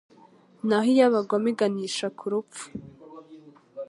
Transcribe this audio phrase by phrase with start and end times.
[0.67, 2.65] naho iy’abagome iganisha ku rupfu